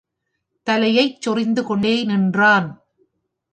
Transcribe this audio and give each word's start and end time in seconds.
தலையைச் 0.67 1.19
சொறிந்துகொண்டே 1.21 1.93
நின்றான். 2.05 2.69